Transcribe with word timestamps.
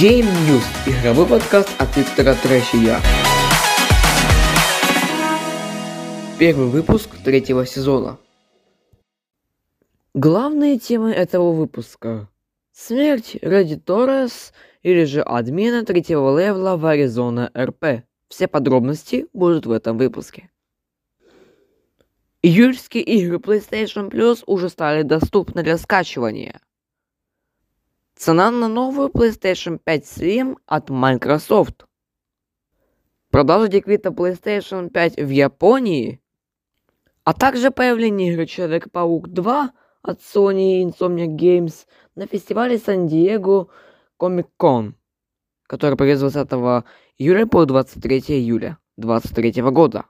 Game 0.00 0.24
News– 0.48 0.64
игровой 0.86 1.26
подкаст 1.26 1.68
от 1.78 1.94
Виктора 1.94 2.34
Трэщия. 2.34 2.98
Первый 6.38 6.68
выпуск 6.68 7.10
третьего 7.22 7.66
сезона. 7.66 8.18
Главные 10.14 10.78
темы 10.78 11.12
этого 11.12 11.52
выпуска. 11.52 12.30
Смерть 12.72 13.36
Реди 13.42 13.76
Торрес 13.76 14.54
или 14.82 15.04
же 15.04 15.20
админа 15.20 15.84
третьего 15.84 16.40
левела 16.40 16.78
в 16.78 16.86
Аризона 16.86 17.50
РП. 17.54 18.04
Все 18.28 18.48
подробности 18.48 19.26
будут 19.34 19.66
в 19.66 19.72
этом 19.72 19.98
выпуске. 19.98 20.48
Июльские 22.40 23.02
игры 23.02 23.36
PlayStation 23.36 24.10
Plus 24.10 24.42
уже 24.46 24.70
стали 24.70 25.02
доступны 25.02 25.62
для 25.62 25.76
скачивания. 25.76 26.62
Цена 28.24 28.52
на 28.52 28.68
новую 28.68 29.08
PlayStation 29.08 29.80
5 29.84 30.04
Slim 30.04 30.56
от 30.66 30.90
Microsoft. 30.90 31.86
Продажа 33.30 33.66
деквита 33.66 34.10
PlayStation 34.10 34.90
5 34.90 35.16
в 35.16 35.28
Японии. 35.28 36.20
А 37.24 37.32
также 37.32 37.72
появление 37.72 38.32
игры 38.32 38.46
Человек-паук 38.46 39.26
2 39.26 39.72
от 40.02 40.20
Sony 40.20 40.84
Insomniac 40.84 41.36
Games 41.36 41.74
на 42.14 42.28
фестивале 42.28 42.78
Сан-Диего 42.78 43.66
Comic 44.20 44.46
Con, 44.56 44.92
который 45.66 45.96
пройдет 45.96 46.18
с 46.18 46.20
20 46.20 46.84
июля 47.18 47.46
по 47.46 47.66
23 47.66 48.18
июля 48.38 48.78
2023 48.98 49.62
года. 49.72 50.04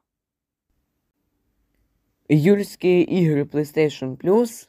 Июльские 2.28 3.04
игры 3.04 3.44
PlayStation 3.44 4.18
Plus 4.18 4.68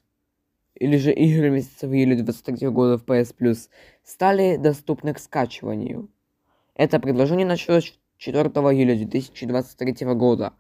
или 0.76 0.98
же 0.98 1.12
игры 1.12 1.50
месяца 1.50 1.88
в 1.88 1.94
июле 1.94 2.22
23 2.22 2.70
года 2.70 2.98
в 2.98 3.06
PS 3.06 3.36
Plus 3.38 3.70
стали 4.04 4.58
доступны 4.58 5.14
к 5.14 5.20
скачиванию. 5.20 6.10
Это 6.76 7.00
предложение 7.00 7.46
началось 7.46 7.98
4 8.18 8.42
июля 8.42 8.96
2023 8.96 10.08
года. 10.16 10.54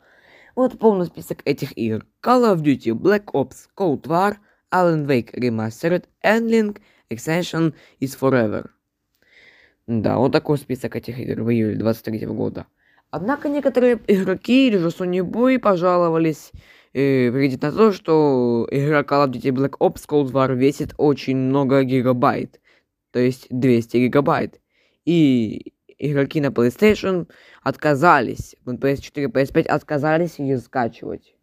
Вот 0.55 0.77
полный 0.77 1.07
список 1.07 1.39
этих 1.45 1.75
игр. 1.77 2.05
Call 2.21 2.53
of 2.53 2.61
Duty, 2.61 2.93
Black 2.93 3.25
Ops, 3.33 3.67
Cold 3.75 4.03
War, 4.03 4.35
Alan 4.71 5.07
Wake 5.07 5.33
Remastered, 5.33 6.05
Endling, 6.23 6.77
Extension 7.09 7.73
is 7.99 8.17
Forever. 8.19 8.69
Да, 9.87 10.17
вот 10.17 10.31
такой 10.31 10.57
список 10.57 10.95
этих 10.95 11.19
игр 11.19 11.41
в 11.41 11.51
июле 11.51 11.75
23 11.75 12.27
года. 12.27 12.67
Однако 13.09 13.49
некоторые 13.49 13.99
игроки 14.07 14.67
или 14.67 14.77
же 14.77 14.87
Sony 14.87 15.19
Boy 15.19 15.59
пожаловались 15.59 16.51
э, 16.93 17.29
выглядит 17.29 17.61
на 17.61 17.71
то, 17.71 17.91
что 17.91 18.67
игра 18.71 19.01
Call 19.01 19.27
of 19.27 19.31
Duty 19.31 19.51
Black 19.51 19.77
Ops 19.79 20.05
Cold 20.07 20.31
War 20.31 20.53
весит 20.55 20.93
очень 20.97 21.37
много 21.37 21.83
гигабайт. 21.83 22.61
То 23.11 23.19
есть 23.19 23.47
200 23.49 23.97
гигабайт. 23.97 24.61
И 25.05 25.73
игроки 25.97 26.39
на 26.41 26.47
PlayStation 26.47 27.29
отказались, 27.61 28.55
на 28.65 28.75
PS4 28.75 29.31
PS5 29.31 29.65
отказались 29.67 30.39
ее 30.39 30.57
скачивать. 30.57 31.35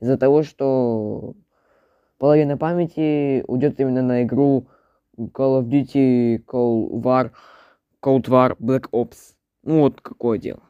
Из-за 0.00 0.18
того, 0.18 0.42
что 0.42 1.34
половина 2.18 2.58
памяти 2.58 3.42
уйдет 3.46 3.80
именно 3.80 4.02
на 4.02 4.24
игру 4.24 4.68
Call 5.16 5.62
of 5.62 5.68
Duty 5.68 6.44
Cold 6.44 6.90
War, 7.02 7.30
Cold 8.02 8.24
War 8.28 8.56
Black 8.58 8.90
Ops. 8.90 9.34
Ну 9.62 9.80
вот 9.80 10.00
какое 10.00 10.38
дело. 10.38 10.62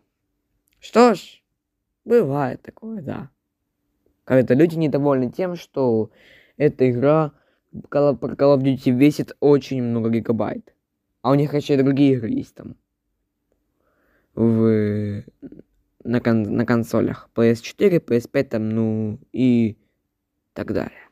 Что 0.79 1.15
ж, 1.15 1.43
бывает 2.05 2.63
такое, 2.63 3.03
да 3.03 3.31
когда 4.27 4.55
люди 4.55 4.75
недовольны 4.77 5.31
тем, 5.31 5.55
что 5.55 6.11
эта 6.57 6.91
игра 6.91 7.33
Call 7.73 8.19
of 8.19 8.59
Duty 8.59 8.91
весит 8.91 9.37
очень 9.41 9.83
много 9.83 10.11
гигабайт. 10.11 10.75
А 11.23 11.31
у 11.31 11.35
них 11.35 11.55
еще 11.55 11.75
и 11.75 11.83
другие 11.83 12.15
игры 12.15 12.31
есть 12.31 12.55
там. 12.55 12.77
В... 14.35 15.23
На, 16.03 16.21
кон... 16.21 16.43
на 16.43 16.67
консолях. 16.67 17.31
PS4, 17.35 18.05
PS5 18.05 18.45
там, 18.45 18.69
ну 18.69 19.21
и 19.33 19.79
так 20.55 20.73
далее. 20.73 21.09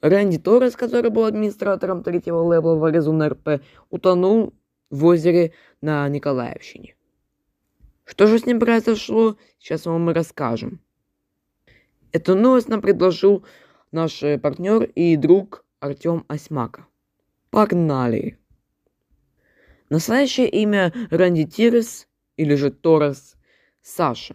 Рэнди 0.00 0.38
Торрес, 0.38 0.74
который 0.74 1.10
был 1.10 1.24
администратором 1.24 2.02
третьего 2.02 2.42
левела 2.52 2.74
в 2.74 2.84
Arizona 2.84 3.28
РП, 3.28 3.64
утонул 3.90 4.52
в 4.90 5.04
озере 5.04 5.52
на 5.80 6.08
Николаевщине. 6.08 6.96
Что 8.04 8.26
же 8.26 8.40
с 8.40 8.46
ним 8.46 8.58
произошло, 8.58 9.36
сейчас 9.58 9.86
вам 9.86 10.02
мы 10.02 10.14
расскажем. 10.14 10.80
Эту 12.12 12.34
новость 12.34 12.68
нам 12.68 12.82
предложил 12.82 13.44
наш 13.90 14.22
э, 14.22 14.38
партнер 14.38 14.82
и 14.82 15.16
друг 15.16 15.64
Артем 15.80 16.24
Осьмака. 16.28 16.86
Погнали! 17.50 18.38
Настоящее 19.88 20.48
имя 20.48 20.92
Ранди 21.10 21.44
Тирес, 21.44 22.08
или 22.36 22.54
же 22.54 22.70
Торрес, 22.70 23.36
Саша. 23.82 24.34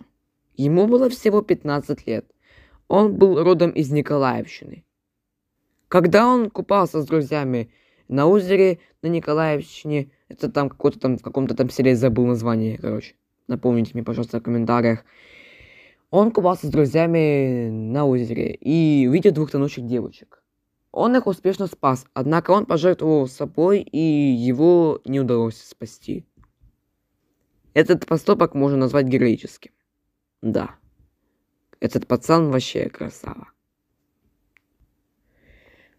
Ему 0.55 0.87
было 0.87 1.09
всего 1.09 1.41
15 1.41 2.07
лет. 2.07 2.25
Он 2.87 3.15
был 3.15 3.43
родом 3.43 3.71
из 3.71 3.91
Николаевщины. 3.91 4.83
Когда 5.87 6.27
он 6.27 6.49
купался 6.49 7.01
с 7.01 7.05
друзьями 7.05 7.71
на 8.07 8.27
озере 8.27 8.79
на 9.01 9.07
Николаевщине, 9.07 10.11
это 10.29 10.51
там 10.51 10.69
какой-то 10.69 10.99
там, 10.99 11.17
в 11.17 11.21
каком-то 11.21 11.55
там 11.55 11.69
селе 11.69 11.95
забыл 11.95 12.25
название, 12.25 12.77
короче. 12.77 13.15
Напомните 13.47 13.91
мне, 13.93 14.03
пожалуйста, 14.03 14.39
в 14.39 14.43
комментариях. 14.43 15.05
Он 16.09 16.31
купался 16.31 16.67
с 16.67 16.69
друзьями 16.69 17.69
на 17.69 18.05
озере 18.05 18.53
и 18.53 19.07
увидел 19.07 19.31
двух 19.33 19.51
тонущих 19.51 19.85
девочек. 19.85 20.41
Он 20.91 21.15
их 21.15 21.27
успешно 21.27 21.67
спас, 21.67 22.05
однако 22.13 22.51
он 22.51 22.65
пожертвовал 22.65 23.27
собой, 23.27 23.81
и 23.81 23.99
его 23.99 25.01
не 25.05 25.19
удалось 25.19 25.61
спасти. 25.61 26.25
Этот 27.73 28.07
поступок 28.07 28.55
можно 28.55 28.77
назвать 28.77 29.05
героическим. 29.05 29.71
Да. 30.41 30.75
Этот 31.79 32.07
пацан 32.07 32.49
вообще 32.51 32.89
красава. 32.89 33.49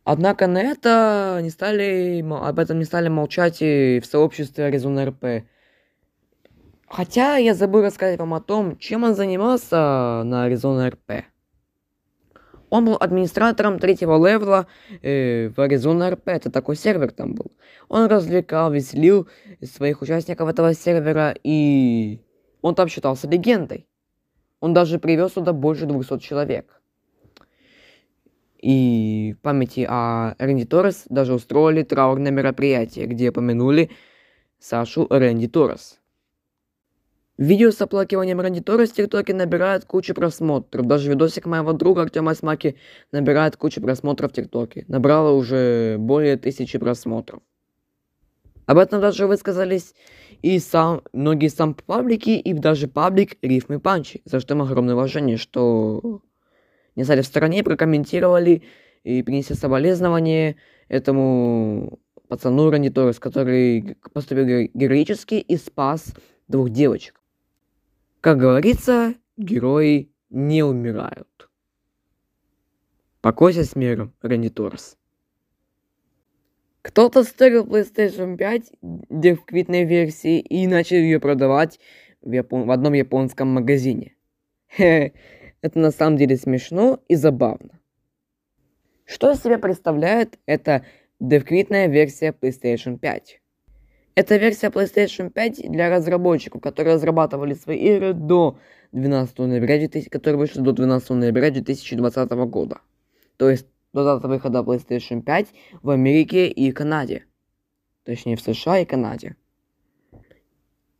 Однако 0.04 0.46
на 0.46 0.58
это 0.62 1.38
не 1.42 1.50
стали, 1.50 2.24
об 2.28 2.58
этом 2.58 2.78
не 2.78 2.84
стали 2.84 3.08
молчать 3.08 3.58
и 3.60 4.00
в 4.00 4.06
сообществе 4.06 4.64
Аризона 4.64 5.04
РП. 5.04 5.46
Хотя 6.90 7.36
я 7.36 7.54
забыл 7.54 7.82
рассказать 7.82 8.18
вам 8.18 8.34
о 8.34 8.40
том, 8.40 8.78
чем 8.78 9.04
он 9.04 9.14
занимался 9.14 10.22
на 10.24 10.48
Arizona 10.48 10.90
RP. 10.90 11.24
Он 12.70 12.84
был 12.84 12.96
администратором 12.98 13.78
третьего 13.78 14.16
левела 14.16 14.66
э, 15.02 15.48
в 15.48 15.58
Arizona 15.58 16.12
RP, 16.12 16.22
это 16.26 16.50
такой 16.50 16.76
сервер 16.76 17.12
там 17.12 17.34
был. 17.34 17.52
Он 17.88 18.06
развлекал, 18.08 18.70
веселил 18.70 19.28
своих 19.62 20.02
участников 20.02 20.48
этого 20.48 20.74
сервера, 20.74 21.34
и 21.42 22.20
он 22.60 22.74
там 22.74 22.88
считался 22.88 23.28
легендой. 23.28 23.86
Он 24.60 24.74
даже 24.74 24.98
привез 24.98 25.32
сюда 25.34 25.52
больше 25.52 25.86
200 25.86 26.18
человек. 26.18 26.80
И 28.60 29.36
в 29.38 29.42
памяти 29.42 29.86
о 29.88 30.34
Рэнди 30.38 30.64
Торрес 30.64 31.04
даже 31.08 31.32
устроили 31.32 31.84
траурное 31.84 32.32
мероприятие, 32.32 33.06
где 33.06 33.30
помянули 33.30 33.90
Сашу 34.58 35.06
Рэнди 35.08 35.48
Торрес. 35.48 36.00
Видео 37.38 37.70
с 37.70 37.80
оплакиванием 37.80 38.40
Рандитора 38.40 38.84
с 38.84 38.90
ТикТоке 38.90 39.32
набирает 39.32 39.84
кучу 39.84 40.12
просмотров. 40.12 40.86
Даже 40.86 41.08
видосик 41.08 41.46
моего 41.46 41.72
друга 41.72 42.02
Артема 42.02 42.34
Смаки 42.34 42.74
набирает 43.12 43.56
кучу 43.56 43.80
просмотров 43.80 44.32
в 44.32 44.34
ТикТоке. 44.34 44.84
Набрало 44.88 45.30
уже 45.30 45.98
более 46.00 46.36
тысячи 46.36 46.78
просмотров. 46.78 47.40
Об 48.66 48.78
этом 48.78 49.00
даже 49.00 49.28
высказались 49.28 49.94
и 50.42 50.58
сам, 50.58 51.02
многие 51.12 51.46
сам 51.46 51.74
паблики, 51.74 52.30
и 52.30 52.52
даже 52.52 52.88
паблик 52.88 53.36
Рифмы 53.40 53.78
Панчи, 53.78 54.20
за 54.24 54.40
что 54.40 54.54
им 54.54 54.62
огромное 54.62 54.96
уважение, 54.96 55.36
что 55.36 56.20
не 56.96 57.04
стали 57.04 57.22
в 57.22 57.26
стороне, 57.26 57.62
прокомментировали 57.62 58.64
и 59.04 59.22
принесли 59.22 59.54
соболезнования 59.54 60.56
этому 60.88 62.00
пацану 62.26 62.68
Рандиторес, 62.68 63.20
который 63.20 63.96
поступил 64.12 64.68
героически 64.74 65.36
и 65.36 65.56
спас 65.56 66.12
двух 66.48 66.70
девочек. 66.70 67.17
Как 68.20 68.38
говорится, 68.38 69.14
герои 69.36 70.10
не 70.28 70.64
умирают. 70.64 71.48
Покойся 73.20 73.64
с 73.64 73.76
миром, 73.76 74.12
Рэнди 74.22 74.50
Торрес. 74.50 74.96
Кто-то 76.82 77.22
стырил 77.22 77.64
PlayStation 77.64 78.36
5 78.36 78.72
дефквитной 78.82 79.84
версии 79.84 80.40
и 80.40 80.66
начал 80.66 80.96
ее 80.96 81.20
продавать 81.20 81.78
в, 82.20 82.32
япон... 82.32 82.66
в 82.66 82.70
одном 82.70 82.94
японском 82.94 83.48
магазине. 83.48 84.16
Это 84.76 85.78
на 85.78 85.90
самом 85.90 86.16
деле 86.16 86.36
смешно 86.36 87.00
и 87.08 87.14
забавно. 87.14 87.78
Что 89.04 89.30
из 89.30 89.42
себя 89.42 89.58
представляет 89.58 90.38
эта 90.46 90.84
дефквитная 91.20 91.86
версия 91.86 92.32
PlayStation 92.32 92.98
5? 92.98 93.40
Это 94.18 94.36
версия 94.36 94.66
PlayStation 94.66 95.30
5 95.30 95.70
для 95.70 95.88
разработчиков, 95.88 96.60
которые 96.60 96.94
разрабатывали 96.96 97.54
свои 97.54 97.78
игры 97.78 98.14
до 98.14 98.58
12 98.90 99.38
ноября 99.38 99.78
2000, 99.78 100.10
которые 100.10 100.40
вышли 100.40 100.60
до 100.60 100.72
12 100.72 101.10
ноября 101.10 101.52
2020 101.52 102.30
года. 102.50 102.80
То 103.36 103.48
есть 103.48 103.68
до 103.92 104.02
даты 104.02 104.26
выхода 104.26 104.62
PlayStation 104.62 105.22
5 105.22 105.46
в 105.82 105.90
Америке 105.90 106.48
и 106.48 106.72
Канаде. 106.72 107.26
точнее 108.02 108.34
в 108.34 108.40
США 108.40 108.80
и 108.80 108.84
Канаде. 108.84 109.36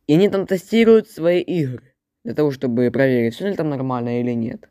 И 0.07 0.13
они 0.13 0.29
там 0.29 0.47
тестируют 0.47 1.09
свои 1.09 1.41
игры 1.41 1.93
для 2.23 2.33
того, 2.33 2.51
чтобы 2.51 2.89
проверить, 2.89 3.35
все 3.35 3.49
ли 3.49 3.55
там 3.57 3.69
нормально 3.69 4.21
или 4.21 4.31
нет. 4.31 4.69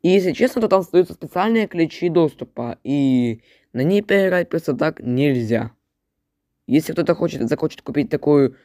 И 0.00 0.08
если 0.08 0.32
честно, 0.32 0.62
то 0.62 0.68
там 0.68 0.80
остаются 0.80 1.12
специальные 1.12 1.66
ключи 1.66 2.08
доступа, 2.08 2.78
и 2.84 3.42
на 3.74 3.82
ней 3.82 4.02
поиграть 4.02 4.48
просто 4.48 4.72
так 4.74 5.00
нельзя. 5.00 5.72
Если 6.66 6.92
кто-то 6.92 7.14
хочет, 7.14 7.48
захочет 7.48 7.82
купить 7.82 8.10
такую 8.10 8.56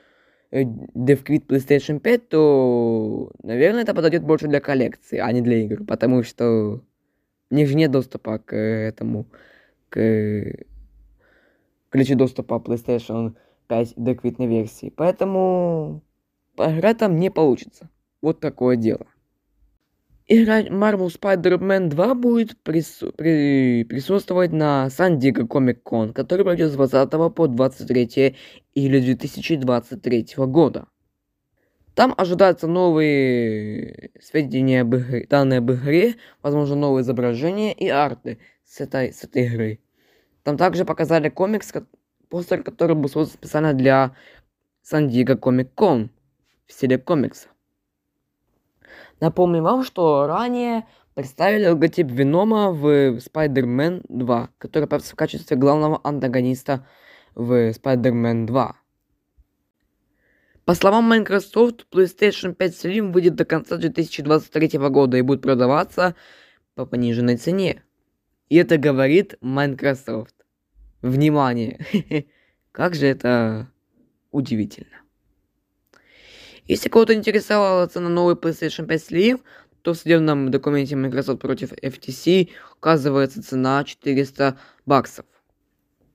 э, 0.51 0.63
DevQuit 0.63 1.45
PlayStation 1.47 1.99
5, 1.99 2.29
то, 2.29 3.31
наверное, 3.43 3.83
это 3.83 3.93
подойдет 3.93 4.23
больше 4.23 4.47
для 4.47 4.61
коллекции, 4.61 5.17
а 5.17 5.31
не 5.31 5.41
для 5.41 5.57
игр, 5.57 5.83
потому 5.85 6.23
что 6.23 6.81
у 7.51 7.55
них 7.55 7.67
же 7.67 7.75
нет 7.75 7.91
доступа 7.91 8.39
к 8.39 8.55
этому, 8.55 9.25
к 9.89 10.43
ключу 11.89 12.15
доступа 12.15 12.55
PlayStation 12.55 13.35
5 13.67 13.93
DevQuit 13.97 14.47
версии. 14.47 14.93
Поэтому 14.95 16.01
поиграть 16.55 16.99
там 16.99 17.17
не 17.17 17.29
получится. 17.29 17.89
Вот 18.21 18.39
такое 18.39 18.75
дело. 18.75 19.07
Игра 20.31 20.61
Marvel 20.61 21.07
Spider-Man 21.07 21.87
2 21.87 22.13
будет 22.13 22.55
прису- 22.63 23.11
при- 23.13 23.83
присутствовать 23.83 24.51
на 24.51 24.85
San 24.91 25.17
Diego 25.17 25.47
Comic 25.47 25.81
Con, 25.83 26.13
который 26.13 26.45
пройдет 26.45 26.69
с 26.69 26.75
20 26.75 27.31
по 27.31 27.47
23 27.47 28.35
июля 28.75 29.01
2023 29.01 30.45
года. 30.45 30.85
Там 31.95 32.13
ожидаются 32.15 32.67
новые 32.67 34.11
сведения 34.21 34.81
об 34.81 34.95
игре, 34.95 35.25
данные 35.27 35.57
об 35.57 35.71
игре, 35.71 36.13
возможно, 36.43 36.75
новые 36.75 37.01
изображения 37.01 37.73
и 37.73 37.87
арты 37.87 38.37
с 38.63 38.79
этой, 38.81 39.11
с 39.11 39.23
этой 39.23 39.47
игры. 39.47 39.79
Там 40.43 40.57
также 40.57 40.85
показали 40.85 41.29
комикс, 41.29 41.73
постер, 42.29 42.61
который 42.61 42.95
был 42.95 43.09
создан 43.09 43.33
специально 43.33 43.73
для 43.73 44.15
San 44.83 45.09
Diego 45.09 45.39
Comic 45.39 45.69
Con 45.75 46.09
в 46.67 46.73
стиле 46.73 46.99
комикса. 46.99 47.47
Напомню 49.19 49.61
вам, 49.61 49.83
что 49.83 50.27
ранее 50.27 50.85
представили 51.13 51.67
логотип 51.67 52.09
Венома 52.09 52.71
в 52.71 53.17
Spider-Man 53.17 54.05
2, 54.07 54.49
который 54.57 54.87
появится 54.87 55.13
в 55.13 55.17
качестве 55.17 55.57
главного 55.57 55.99
антагониста 56.03 56.87
в 57.35 57.71
Spider-Man 57.71 58.45
2. 58.45 58.75
По 60.63 60.75
словам 60.75 61.05
Microsoft, 61.05 61.87
PlayStation 61.91 62.53
5 62.53 62.85
Slim 62.85 63.11
выйдет 63.11 63.35
до 63.35 63.43
конца 63.43 63.77
2023 63.77 64.77
года 64.89 65.17
и 65.17 65.21
будет 65.21 65.41
продаваться 65.41 66.15
по 66.75 66.85
пониженной 66.85 67.37
цене. 67.37 67.83
И 68.49 68.55
это 68.55 68.77
говорит 68.77 69.35
Microsoft. 69.41 70.35
Внимание! 71.01 71.85
Как 72.71 72.93
же 72.93 73.07
это 73.07 73.71
удивительно. 74.31 75.01
Если 76.69 76.87
кого-то 76.87 77.15
интересовала 77.15 77.87
цена 77.87 78.09
новой 78.09 78.35
PlayStation 78.35 78.85
5 78.85 79.01
Slim, 79.09 79.41
то 79.81 79.93
в 79.93 79.97
судебном 79.97 80.51
документе 80.51 80.95
Microsoft 80.95 81.41
против 81.41 81.73
FTC 81.73 82.49
указывается 82.77 83.41
цена 83.41 83.83
400 83.83 84.55
баксов. 84.85 85.25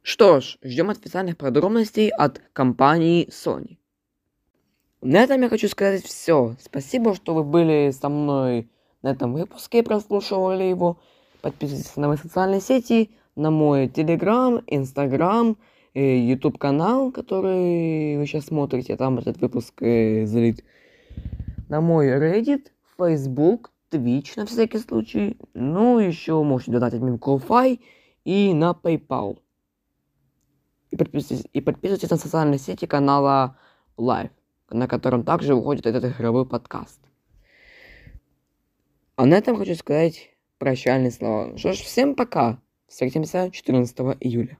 Что 0.03 0.41
ж, 0.41 0.59
ждем 0.63 0.91
официальных 0.91 1.37
подробностей 1.39 2.09
от 2.09 2.41
компании 2.53 3.29
Sony. 3.31 3.79
На 5.01 5.25
этом 5.25 5.43
я 5.43 5.49
хочу 5.49 5.67
сказать 5.67 6.05
все. 6.05 6.55
Спасибо, 6.63 7.17
что 7.17 7.35
вы 7.35 7.43
были 7.43 7.91
со 7.91 8.09
мной 8.09 8.71
на 9.03 9.09
этом 9.09 9.33
выпуске 9.35 9.83
прослушивали 9.83 10.63
его. 10.63 11.01
Подписывайтесь 11.43 11.97
на 11.97 12.07
мои 12.07 12.17
социальные 12.17 12.61
сети, 12.61 13.11
на 13.35 13.51
мой 13.51 13.89
Telegram, 13.89 14.63
Instagram, 14.69 15.57
YouTube 15.95 16.59
канал, 16.59 17.13
который 17.13 18.17
вы 18.19 18.27
сейчас 18.27 18.47
смотрите, 18.47 18.97
там 18.97 19.19
этот 19.19 19.41
выпуск 19.41 19.81
э, 19.83 20.27
залит. 20.27 20.65
На 21.69 21.81
мой 21.81 22.09
Reddit, 22.09 22.69
Facebook, 22.99 23.71
Twitch 23.91 24.33
на 24.37 24.47
всякий 24.47 24.79
случай. 24.79 25.39
Ну, 25.55 25.99
еще 25.99 26.43
можете 26.43 26.73
донатить 26.73 27.01
мне 27.01 27.17
Ko-Fi 27.17 27.81
и 28.25 28.53
на 28.55 28.73
PayPal. 28.73 29.39
И 30.91 30.97
подписывайтесь, 30.97 31.49
и 31.53 31.61
подписывайтесь 31.61 32.11
на 32.11 32.17
социальные 32.17 32.59
сети 32.59 32.87
канала 32.87 33.57
Live, 33.97 34.31
на 34.71 34.87
котором 34.89 35.25
также 35.25 35.55
выходит 35.55 35.87
этот 35.87 36.05
игровой 36.05 36.47
подкаст. 36.47 37.01
А 39.17 39.27
на 39.27 39.35
этом 39.35 39.57
хочу 39.57 39.75
сказать 39.75 40.31
прощальные 40.59 41.13
слова. 41.13 41.57
Что 41.57 41.73
ж, 41.73 41.77
всем 41.77 42.15
пока. 42.15 42.61
Встретимся 42.89 43.51
14 43.51 43.97
июля. 44.21 44.59